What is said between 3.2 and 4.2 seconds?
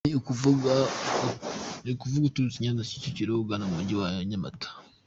ugana mu mujyi wa